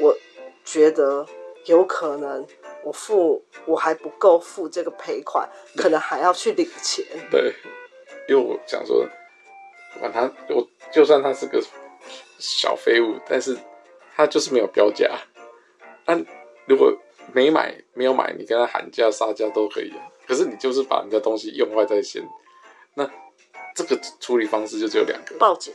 [0.00, 0.16] 我
[0.64, 1.26] 觉得
[1.66, 2.46] 有可能
[2.82, 7.54] 我付我还不够付这个赔款，可能还要去领钱。”对，
[8.26, 9.06] 因为我想说，
[9.98, 11.62] 管他，我就算他是个
[12.38, 13.56] 小废物，但是
[14.14, 15.10] 他就是没有标价。
[16.06, 16.18] 那
[16.66, 16.96] 如果
[17.32, 20.08] 没买没有买，你跟他喊价杀价都可以啊。
[20.26, 22.22] 可是你就是把人家东西用坏在先，
[22.94, 23.08] 那
[23.74, 25.72] 这个处理方式就只有两个：报警。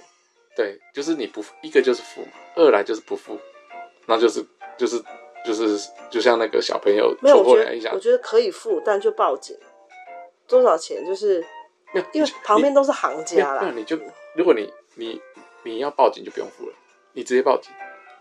[0.55, 3.39] 对，就是你不付，一个就是付嘛，二来就是不付，
[4.05, 4.45] 那就是
[4.77, 5.03] 就是
[5.43, 9.57] 就是就像那个小朋友没有，我觉得我觉得可以付，但就报警，
[10.47, 11.43] 多少钱就是，
[12.12, 13.62] 因为旁边都是行家啦。
[13.63, 13.97] 那你就
[14.36, 15.21] 如果你你
[15.63, 16.73] 你要报警就不用付了，
[17.13, 17.71] 你直接报警，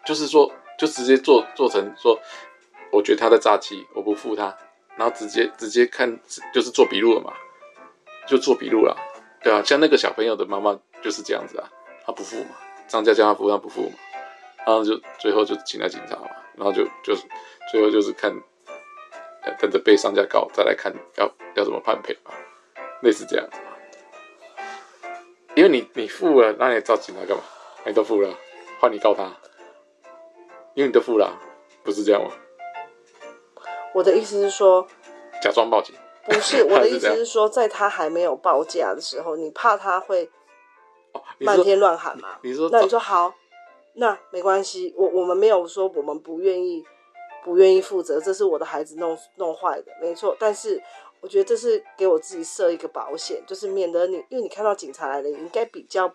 [0.04, 2.18] 就是说就直接做做成说，
[2.90, 4.56] 我觉得他在诈欺，我不付他，
[4.96, 6.18] 然后直接直接看
[6.52, 7.32] 就是做笔录了嘛，
[8.26, 8.96] 就做笔录了，
[9.42, 11.68] 对啊，像那个小朋友的妈妈就是这样子啊。
[12.04, 12.50] 他不付嘛，
[12.88, 13.94] 商家叫他付，他不付嘛，
[14.66, 17.22] 然后就最后就请来警察嘛，然后就就是
[17.70, 18.32] 最后就是看，
[19.60, 22.32] 等着被商家告，再来看要要怎么判赔嘛，
[23.02, 23.72] 类似这样子嘛。
[25.54, 27.42] 因为你你付了，那你找警察干嘛？
[27.84, 28.34] 你都付了，
[28.80, 29.24] 换你告他，
[30.74, 31.38] 因为你都付了，
[31.84, 32.30] 不是这样吗？
[33.94, 34.86] 我的意思是说，
[35.42, 40.30] 假装报警，不是我的 意思是说，在他还没有报价的时候，你怕他会。
[41.38, 42.38] 漫天乱喊嘛？
[42.42, 43.34] 你说，那你说好，
[43.94, 46.82] 那没关系，我我们没有说我们不愿意
[47.44, 50.34] 不愿意负责，这是我的孩子弄弄坏的，没错。
[50.38, 50.80] 但是
[51.22, 56.12] 我觉得这是给我自己设一个保险，就是免得你因为你看到警察来了，你应该比较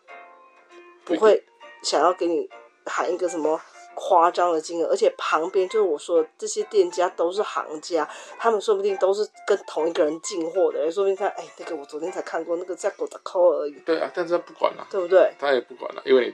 [1.04, 1.44] 不会
[1.82, 2.48] 想要给你
[2.86, 3.60] 喊一个什么。
[4.00, 13.72] 夸张的金额，而且旁边就是我说的这些店家都是行家，他们说不定都是跟同一个人进货的，说不定他哎，那个我昨天才看过，那个在狗的扣而已。
[13.84, 15.34] 对啊，但是他不管了，对不对？
[15.40, 16.32] 他也不管了，因为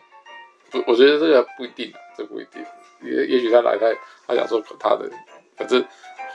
[0.69, 2.61] 不，我觉得这个不一定，这、不一定，
[3.01, 3.87] 也也许他来他
[4.27, 5.09] 他想说他的，
[5.55, 5.81] 反正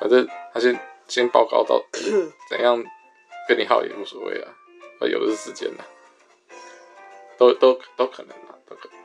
[0.00, 0.74] 反正他先
[1.08, 1.82] 先报告到
[2.48, 2.84] 怎样
[3.48, 4.54] 跟你耗也无所谓啊，
[5.00, 5.82] 有的是时间啊，
[7.36, 8.98] 都都都可能啊，都可能。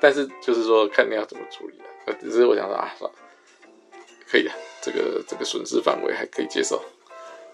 [0.00, 1.84] 但是就是说，看你要怎么处理了。
[2.20, 3.18] 只是我想说啊，算了，
[4.26, 6.82] 可以的，这个这个损失范围还可以接受，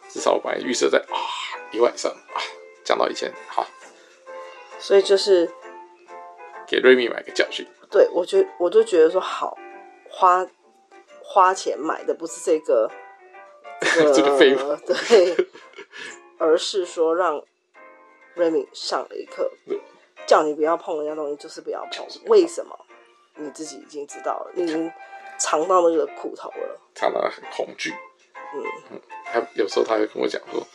[0.09, 1.17] 至少我把预设在啊
[1.73, 2.39] 一万以上啊，
[2.85, 3.67] 降到一千，好。
[4.79, 5.51] 所以就是
[6.69, 7.67] 给瑞米买个教训。
[7.91, 9.59] 对，我觉我就觉得说好，
[10.09, 10.47] 花
[11.23, 12.95] 花钱买的不是这个这
[14.23, 15.47] 个废物，对，
[16.39, 17.43] 而是说让
[18.35, 19.51] 瑞米上了一课。
[20.27, 22.07] 叫你不要碰人家东西，就是不要碰。
[22.29, 22.75] 为什么？
[23.37, 24.91] 你自己已经知道了，你已经
[25.39, 27.91] 尝到那个苦头了，尝到很恐惧。
[28.55, 30.67] 嗯嗯，他有时候他会跟我讲说：“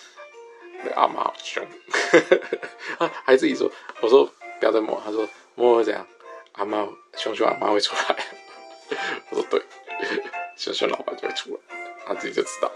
[0.95, 1.65] 阿妈好凶。
[3.00, 6.06] ”他还自己说：“我说不要再摸。”他说：“摸会怎样？
[6.52, 8.15] 阿妈凶凶，阿妈会出来。”
[9.32, 9.60] 我说：“对，
[10.56, 12.72] 凶凶，老爸就会出来。”他自己就知道。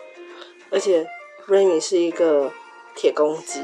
[0.74, 1.08] 而且
[1.46, 2.52] 瑞米是一个
[2.96, 3.62] 铁公鸡，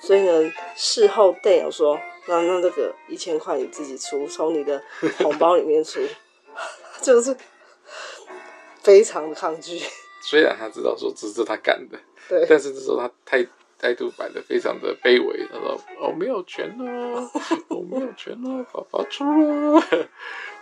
[0.00, 1.98] 所以呢，事后 Dan 有说。
[2.28, 4.82] 那那这个一千块你自己出，从你的
[5.18, 6.00] 红包里面出，
[7.00, 7.36] 就是
[8.82, 9.80] 非常的抗拒。
[10.20, 11.96] 虽然他知道说这是他干的，
[12.28, 13.46] 对，但是这时候他态
[13.78, 15.46] 态度摆的非常的卑微。
[15.46, 17.30] 他说：“我、哦、没有钱啊，
[17.68, 19.86] 我、哦、 没有钱啊，爸爸出啊，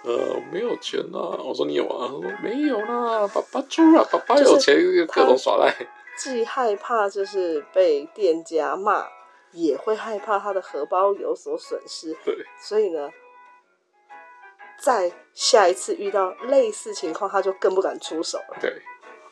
[0.04, 5.74] 呃，没有钱啊。”我说：“你有啊？”他说：“没有啦，爸爸出啊，爸爸有钱，就是、各种耍赖。”
[6.16, 9.06] 既害怕就是被店家骂。
[9.56, 13.08] 也会害怕他的荷包有所损失，对，所以呢，
[14.80, 18.56] 在下一次遇到类似情况，他就更不敢出手了。
[18.60, 18.82] 对，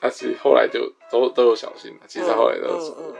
[0.00, 2.06] 他其实后来就都都有小心了。
[2.06, 3.16] 其实他后来都有说、嗯嗯嗯，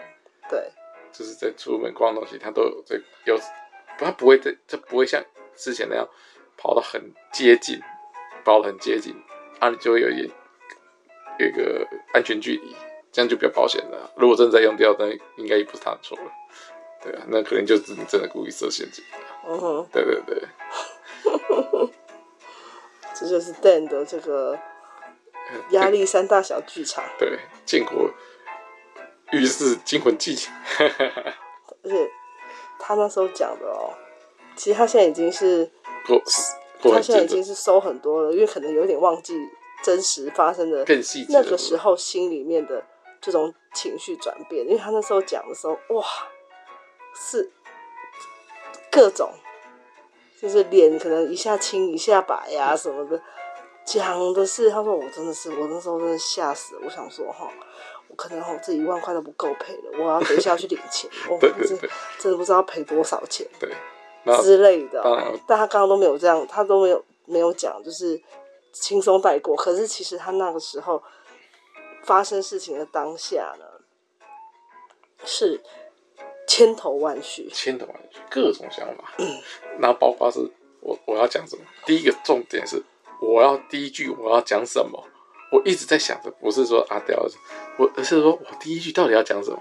[0.48, 0.70] 对，
[1.10, 3.36] 就是在出门逛东西，他都有在有，
[3.98, 5.20] 他不会在，他不会像
[5.56, 6.08] 之前那样
[6.56, 7.80] 跑得很接近，
[8.44, 9.14] 跑得很接近，
[9.60, 10.30] 啊，你就会有一点
[11.38, 12.76] 有一个安全距离，
[13.10, 14.12] 这样就比较保险了。
[14.16, 16.30] 如果真的在用掉，那应该也不是他的错了。
[17.02, 19.04] 对啊，那可能就是你真的故意设陷阱。
[19.44, 20.42] 嗯哼，对对对，
[23.12, 24.56] 这就是 Dan 的这个
[25.70, 27.04] 压力山大小剧场。
[27.18, 28.08] 对，建国
[29.32, 30.36] 浴室惊魂记。
[30.78, 32.08] 而且
[32.78, 33.92] 他那时候讲的哦，
[34.54, 35.68] 其实他现在已经是，
[36.82, 39.34] 他现在已经是收很多了，因为可能有点忘记
[39.82, 42.84] 真实发生的更细那个时候心里面的
[43.20, 46.04] 这种情绪转变，因为他那时候讲的时候，哇。
[47.14, 47.52] 是
[48.90, 49.30] 各种，
[50.40, 53.20] 就是脸可能一下青一下白呀、啊、什么的，
[53.84, 57.46] 讲的是他说我真的是我那时候真的吓死了，我想说哈，
[58.08, 61.78] 我可能哈这一万块都不够赔了，我要等一下要去领钱， 我真
[62.18, 63.70] 真的不知道赔多少钱，对
[64.42, 65.02] 之类的，
[65.46, 68.20] 但他刚刚都没有这样，他都没有没有讲，就是
[68.72, 69.56] 轻松带过。
[69.56, 71.02] 可是其实他那个时候
[72.04, 73.64] 发生事情的当下呢，
[75.24, 75.60] 是。
[76.44, 79.04] 千头万绪，千头万绪，各种想法。
[79.78, 80.40] 然后包括是
[80.80, 81.64] 我我要讲什么？
[81.86, 82.82] 第一个重点是
[83.20, 85.02] 我要第一句我要讲什么？
[85.52, 87.16] 我一直在想着，不是说阿刁，
[87.78, 89.60] 我而是说我第一句到底要讲什么？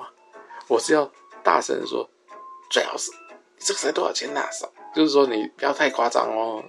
[0.68, 1.10] 我是要
[1.44, 2.10] 大声说，
[2.70, 3.18] 最好是你
[3.64, 4.34] 这个才多少钱？
[4.34, 6.64] 呐少，就是说你不要太夸张哦，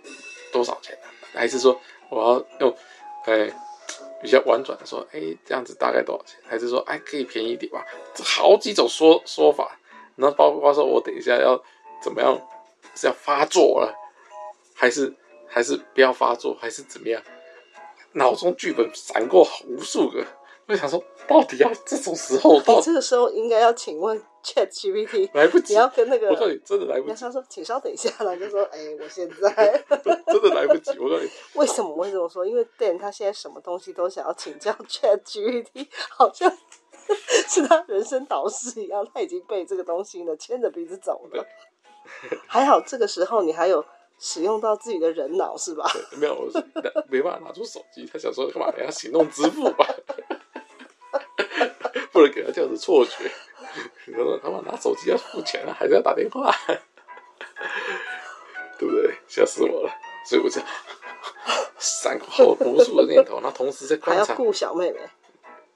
[0.52, 0.96] 多少钱？
[1.32, 2.76] 还是说我要用
[3.24, 3.50] 哎
[4.22, 6.38] 比较婉转的说，哎这样子大概多少钱？
[6.46, 7.84] 还是说哎可以便宜一点吧？
[8.14, 9.78] 这好几种说说法。
[10.16, 11.60] 那包括说，我等一下要
[12.02, 12.40] 怎么样？
[12.94, 13.94] 是要发作了，
[14.74, 15.16] 还是
[15.48, 17.22] 还是不要发作，还是怎么样？
[18.12, 20.22] 脑中剧本闪过无数个，
[20.66, 22.60] 我想说，到底要这种时候？
[22.60, 27.14] 到这个时候应该要请问 Chat GPT， 来不及，你要跟那个，我告诉你，真的来不及。
[27.20, 30.98] 他说，请稍等一下，他就说，哎、欸，我现在 真的来不及。
[30.98, 32.44] 我告诉你，为什么我会这么说？
[32.44, 36.52] 因为 Dan 他现在什么东西都想要请教 Chat GPT，好像。
[37.48, 41.44] 是他人生导师一样，他已经被这个东西呢牵着鼻子走了。
[42.46, 43.84] 还好这个时候你还有
[44.18, 45.84] 使用到自己的人脑，是吧？
[46.16, 46.64] 没有，我是
[47.08, 48.08] 没办法拿出手机。
[48.10, 48.70] 他想说干嘛？
[48.76, 49.84] 人家行动支付吧，
[52.12, 53.30] 不能给他这样子错觉。
[54.06, 56.54] 他说他妈拿手机要付钱了，还是要打电话？
[58.78, 59.14] 对不对？
[59.28, 59.92] 吓死我了！
[60.24, 60.60] 所以我就
[61.78, 64.24] 闪过好无数的念头，那同时在观察。
[64.24, 64.98] 还要顾小妹妹。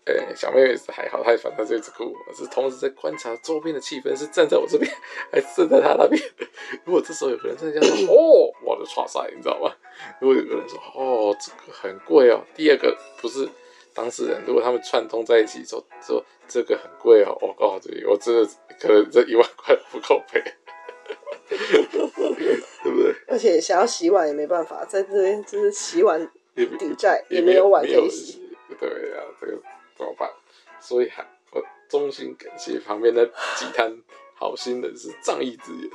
[0.06, 2.14] 哎、欸，小妹妹是还好，她反正就一直哭。
[2.28, 4.88] 我是同时在观察周边的气氛，是站在我这边，
[5.32, 6.22] 还是站在她那边？
[6.84, 9.72] 如果这时候有个人在讲说：“哦，我的剉赛，你知道吗？”
[10.20, 13.48] 如果有个人说：“哦，这个很贵哦。”第二个不是
[13.96, 20.40] 当事人，如果他们串通在一起说说这个很贵哦，我告诉你，我真的可能这一万块不够赔，
[21.48, 23.14] 对不对？
[23.26, 28.48] 而且想要洗碗也没办法，在这边就是洗碗抵债，也没有碗可以洗。
[28.78, 29.60] 对呀、啊，这个。
[29.96, 30.30] 怎么办？
[30.78, 33.96] 所以还我衷心感谢旁边的几摊
[34.34, 35.90] 好心人士仗义之言，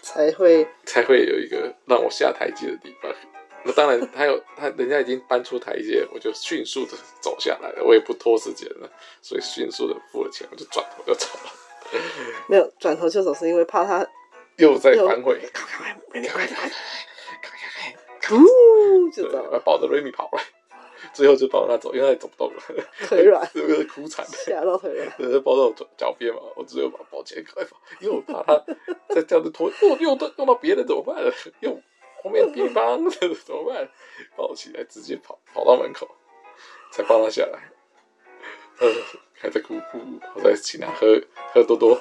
[0.00, 3.12] 才会才会有一个让我下台阶的地方。
[3.66, 8.88] 那当然，他有他人家已经搬出台阶，我就迅速的走下来了，我也不拖时间了，
[9.20, 11.50] 所以迅速的付了钱，我就转头就走了。
[12.48, 14.06] 没有转头就走，是因为怕他
[14.56, 15.40] 又在反悔。
[15.52, 16.70] 快快快快快快
[18.20, 18.36] 快！
[18.36, 20.40] 呜，就走了，抱着瑞米跑了。
[21.12, 22.62] 最后就抱他走，因为他也走不动了，
[23.06, 24.26] 腿软，是不是哭惨？
[24.26, 26.40] 吓到腿软，就抱到脚脚边嘛。
[26.56, 27.44] 我只有把他抱起来，
[28.00, 28.64] 因为我怕他
[29.08, 31.16] 再这样子拖，又又用到别人怎么办？
[31.60, 31.80] 又
[32.26, 33.88] 后面地方怎么办？
[34.36, 36.08] 抱起来直接跑跑到门口，
[36.90, 37.60] 才放他下来。
[38.80, 38.92] 呃，
[39.40, 40.00] 还在哭哭，
[40.34, 41.22] 我在请他喝
[41.54, 41.96] 喝多多，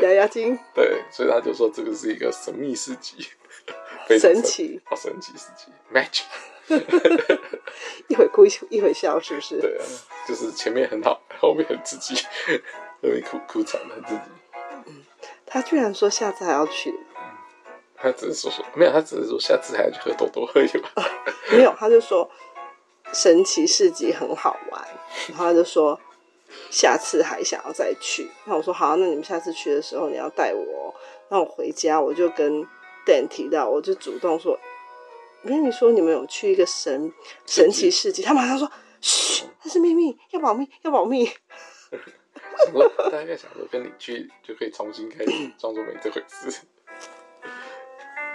[0.00, 0.56] 压压惊。
[0.72, 3.26] 对，所以他就说这个是一个神秘事迹，
[4.20, 6.22] 神奇，好神奇事迹，magic。
[8.06, 9.60] 一会哭一会笑，是不是？
[9.60, 9.84] 对啊，
[10.28, 12.14] 就是前面很好，后面很刺激，
[13.02, 14.20] 后面哭哭惨了自己。
[14.86, 15.02] 嗯，
[15.44, 16.94] 他居然说下次还要去。
[17.98, 21.02] 嗯，他只是说说没有，他只是说下次还要去喝多多喝一把。
[21.02, 21.08] 啊，
[21.52, 22.30] 没有，他就说
[23.12, 24.88] 神奇市集很好玩，
[25.28, 25.98] 然后他就说
[26.70, 28.30] 下次还想要再去。
[28.44, 30.94] 那我说好，那你们下次去的时候你要带我。
[31.28, 32.66] 那我回家我就跟
[33.04, 34.58] Dan 提到，我就主动说。
[35.42, 37.12] 我跟你说，你们有去一个神
[37.46, 38.68] 神奇市集，他马上说
[39.00, 41.30] ：“嘘，那是秘密，要保密，要保密。”
[43.12, 46.50] 大概想说跟你去就可以重新开始，装作没这回事。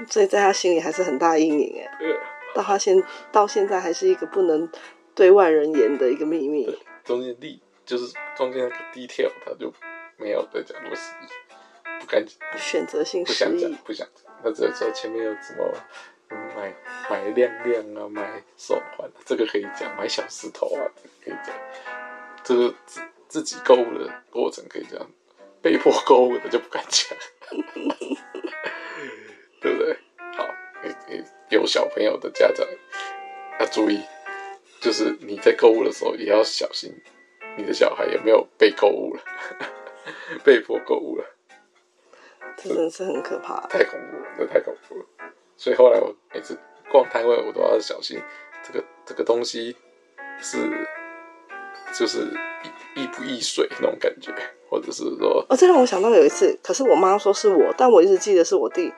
[0.09, 1.89] 所以在他心里还是很大阴影哎。
[2.53, 4.69] 到他现到现在还是一个不能
[5.15, 6.77] 对外人言的一个秘密。
[7.03, 9.73] 中间地就是中间那个 detail，他就
[10.17, 11.11] 没有再讲那么细，
[11.99, 12.23] 不敢
[12.57, 14.31] 选择性不想讲，不想讲。
[14.43, 15.73] 他只是说前面有什么。
[16.55, 16.73] 买
[17.11, 21.55] 买亮亮啊，买手环，这个可以讲；买小石头啊，这个可以讲。
[22.43, 24.99] 这个自自己购物的过程可以讲，
[25.61, 27.15] 被迫购物的就不敢讲，
[29.63, 29.97] 对不对？
[30.35, 30.45] 好，
[31.49, 32.67] 有小朋友的家长
[33.59, 34.01] 要注意，
[34.81, 36.91] 就是你在购物的时候也要小心，
[37.57, 39.21] 你的小孩有没有被购物了，
[40.43, 41.25] 被迫购物了，
[42.57, 45.05] 这真的是很可怕，太恐怖了，这太恐怖了。
[45.55, 46.59] 所以后来我每次
[46.91, 48.21] 逛摊位，我都要小心
[48.61, 49.73] 这个这个东西
[50.41, 50.57] 是
[51.97, 52.27] 就是
[52.95, 54.33] 易易不易碎那种感觉，
[54.69, 58.91] 或者是说哦，这让我想到有一次，可是我妈说是我，但我一直记得是我弟。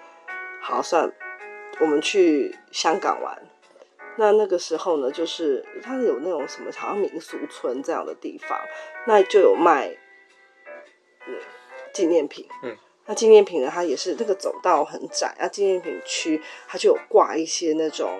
[0.67, 1.13] 好，算
[1.79, 3.39] 我们去香港玩，
[4.17, 8.59] 那那个时候呢，就是它有那种什么好像民俗村这样的地方，
[9.05, 9.95] 那就有卖
[11.27, 11.37] 嗯
[11.93, 12.75] 纪念品，嗯。
[13.05, 13.69] 那纪念品呢？
[13.71, 18.19] 它也是那个走道很窄，啊，纪念品区它就有挂一些那种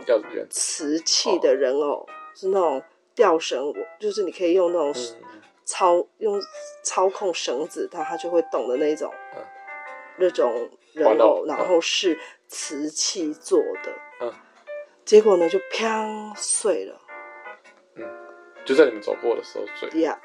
[0.51, 2.83] 瓷器的人偶，是那种
[3.15, 4.93] 吊绳，就是你可以用那种
[5.63, 6.39] 操、嗯、用
[6.83, 9.43] 操控绳子，它它就会动的那种，嗯、
[10.19, 14.33] 那种人偶，然后是瓷器做的，嗯，
[15.03, 16.99] 结果呢就砰碎了，
[17.95, 18.03] 嗯，
[18.65, 20.17] 就在你们走过的时候碎，呀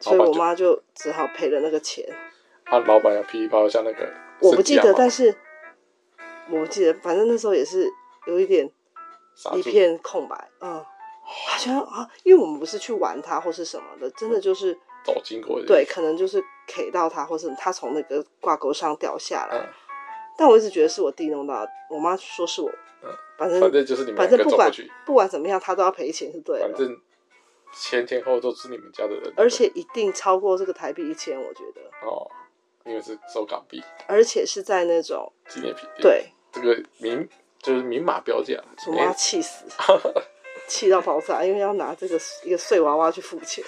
[0.00, 2.06] ，yeah, 所以我妈就只好赔了那个钱。
[2.64, 4.08] 啊老板要批包像那个，
[4.38, 5.34] 我不记得，但是
[6.48, 7.90] 我不记得，反正那时候也是
[8.26, 8.70] 有一点
[9.56, 10.74] 一片空白，嗯，
[11.24, 19.68] 好像啊，因为我们不是去玩它或是什么的，真的就是走经过，对，可能就是 K 到他，或是他从那个挂钩上掉下来，
[20.36, 22.70] 但我一直觉得是我弟弄到，我妈说是我，
[23.02, 24.70] 嗯，反正反正就是你们，反正不管
[25.04, 27.00] 不管怎么样，他都要赔钱，是对的，反正
[27.72, 31.80] 前前后后都是你们家的人，而且一定超过这个台币一千，我觉得。
[32.06, 32.30] 哦。
[32.86, 36.00] 因为是收港币，而且是在那种纪念品店。
[36.00, 37.28] 对，这个明
[37.60, 39.66] 就是明码标价，我妈气死，
[40.66, 43.62] 气到爆炸，因为要拿这个一个碎娃娃去付钱，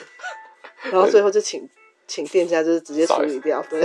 [0.91, 1.69] 然后最后就请
[2.07, 3.85] 请店家就是直接处理掉， 对，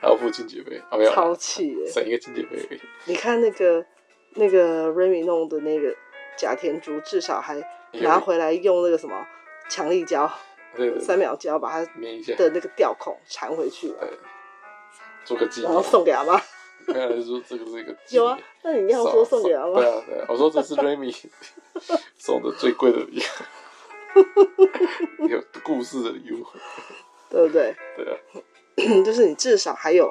[0.00, 2.80] 还要付清洁费，啊没有，超气耶，省一个清洁费。
[3.06, 3.84] 你看那个
[4.34, 5.94] 那个 Remy 弄的那个
[6.36, 7.60] 假天珠，至少还
[8.00, 9.26] 拿回来用那个什么
[9.68, 10.30] 强力胶。
[10.76, 14.08] 对对对，三秒胶把它的那个吊孔缠回去了。
[15.24, 16.40] 做个纪念，然后送给阿妈。
[16.88, 19.80] 原来说这个是一个有啊，那你要说送给阿妈？
[19.80, 21.14] 对啊对啊，我说这是 Remy
[22.18, 23.22] 送的最贵的礼物，
[25.28, 26.46] 有故事的礼物，
[27.30, 27.74] 对不对？
[27.96, 28.16] 对啊，
[29.04, 30.10] 就是你至少还有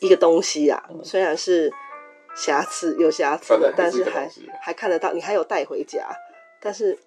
[0.00, 1.72] 一个东西啊，嗯、虽然是
[2.34, 4.28] 瑕疵有瑕疵的，但是还
[4.60, 6.08] 还看得到，你还有带回家，
[6.60, 6.98] 但是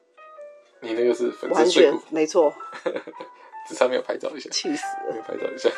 [0.82, 2.54] 你那个是粉完全没错，
[3.68, 5.70] 只差没有拍照一下，气死了，没有拍照一下，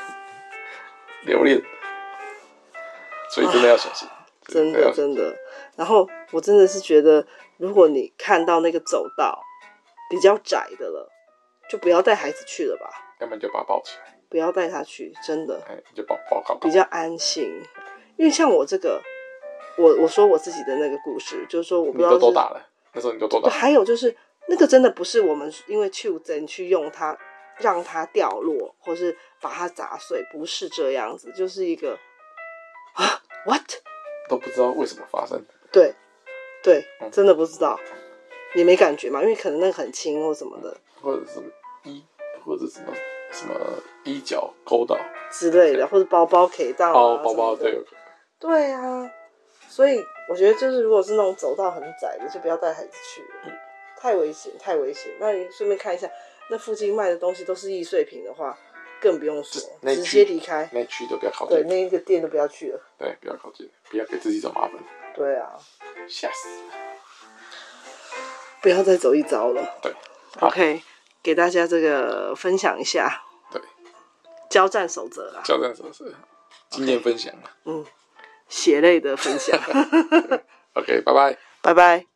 [1.25, 1.61] 留恋。
[3.31, 4.07] 所以真的要小心，
[4.47, 5.35] 真的真的。
[5.75, 7.25] 然后我真的是觉得，
[7.57, 9.43] 如果你看到那个走道
[10.09, 11.11] 比较窄的了，
[11.69, 12.89] 就不要带孩子去了吧。
[13.19, 15.61] 要不然就把他抱起来，不要带他去，真的。
[15.67, 17.43] 哎，就抱抱抱，比较安心。
[18.17, 19.01] 因为像我这个，
[19.77, 23.49] 我我说我自己的那个故事，就是说我不知道是你都多大了，那时候你就多大。
[23.49, 24.15] 还有就是
[24.47, 27.17] 那个真的不是我们因为去针去用它
[27.57, 31.97] 让它掉落，或是把它砸碎，不是这样子，就是一个。
[32.93, 33.61] 啊，what
[34.29, 35.43] 都不知道为什么发生。
[35.69, 35.93] 对，
[36.63, 37.77] 对，嗯、真的不知道，
[38.55, 41.47] 也没感觉嘛，因为可能那个很轻或什么的，或者什么
[41.83, 42.03] 衣，
[42.43, 42.93] 或者什么
[43.31, 43.53] 什么
[44.03, 44.97] 衣角勾到
[45.29, 47.79] 之类的，或者包包可以到、啊，包包包对，
[48.39, 49.11] 对啊，
[49.67, 53.51] 所以我觉得就是如果是那种走道很窄的，就不要带孩子去了，嗯、
[53.97, 55.11] 太危险，太危险。
[55.19, 56.09] 那你顺便看一下，
[56.49, 58.57] 那附近卖的东西都是易碎品的话。
[59.01, 64.71] 更不用说，直接离开那区都不要靠近，对，那一个店都不要去了，对，不要靠近，不要给自己找麻烦。
[65.13, 65.51] 对啊，
[66.07, 66.47] 吓死！
[68.65, 69.61] 不要再走一遭了。
[69.79, 69.93] 对
[70.39, 70.81] ，OK，
[71.21, 73.21] 给大家这个分享一下。
[73.51, 73.61] 对，
[74.49, 76.11] 交战守则啊，交战守则，
[76.71, 77.43] 经验分享嘛。
[77.65, 77.85] 嗯，
[78.49, 79.55] 血泪的分享。
[80.73, 82.14] OK，拜拜，拜拜。